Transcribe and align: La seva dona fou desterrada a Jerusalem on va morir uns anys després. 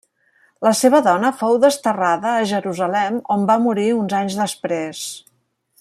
La 0.67 0.71
seva 0.79 1.01
dona 1.07 1.31
fou 1.41 1.59
desterrada 1.65 2.33
a 2.37 2.47
Jerusalem 2.53 3.21
on 3.37 3.45
va 3.53 3.61
morir 3.67 3.87
uns 3.99 4.17
anys 4.25 4.39
després. 4.45 5.05